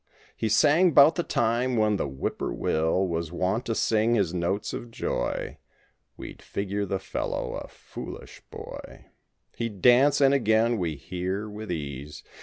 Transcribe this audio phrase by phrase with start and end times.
[0.35, 4.89] He sang 'bout the time when the whippoorwill Was wont to sing his notes of
[4.89, 5.59] joy—
[6.17, 9.11] We'd figure the fellow a foolish boy.
[9.55, 12.23] He'd dance, and again, we hear, with ease.